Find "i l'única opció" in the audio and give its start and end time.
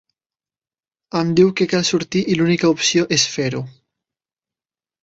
2.33-3.07